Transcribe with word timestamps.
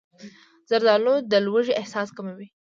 زردالو 0.69 1.15
د 1.31 1.33
لوږې 1.45 1.73
احساس 1.81 2.09
کموي. 2.17 2.47